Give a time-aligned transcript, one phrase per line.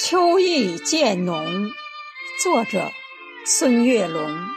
[0.00, 1.72] 秋意渐浓，
[2.40, 2.92] 作者
[3.44, 4.48] 孙月龙。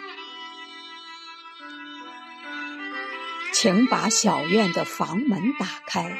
[3.52, 6.16] 请把小院的房门打开，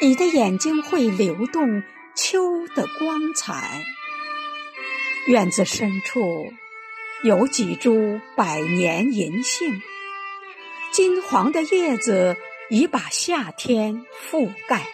[0.00, 1.82] 你的眼睛会流动
[2.14, 3.84] 秋的光彩。
[5.26, 6.54] 院子深处
[7.22, 9.82] 有几株百年银杏，
[10.90, 12.38] 金黄的叶子
[12.70, 14.86] 已把夏天覆盖。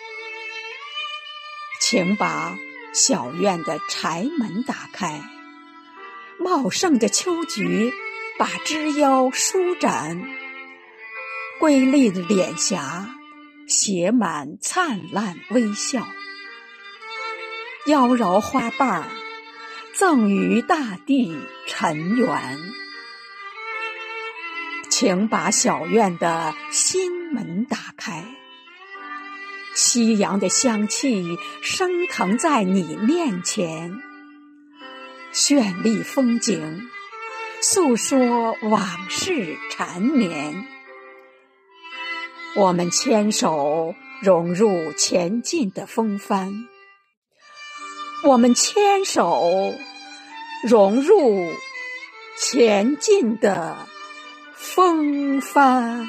[1.80, 2.58] 请把
[2.92, 5.22] 小院的柴门打开，
[6.38, 7.90] 茂盛的秋菊
[8.38, 10.22] 把枝腰舒展，
[11.58, 13.14] 瑰丽的脸颊
[13.66, 16.06] 写满灿烂微笑。
[17.86, 19.04] 妖娆花瓣儿
[19.94, 21.34] 赠予大地
[21.66, 22.58] 尘缘，
[24.90, 28.41] 请把小院的心门打开。
[29.74, 34.02] 夕阳的香气升腾在你面前，
[35.32, 36.82] 绚丽风景，
[37.62, 40.66] 诉说往事缠绵。
[42.54, 46.52] 我们牵手融入前进的风帆，
[48.24, 49.74] 我们牵手
[50.68, 51.50] 融入
[52.36, 53.76] 前进的
[54.54, 56.06] 风帆。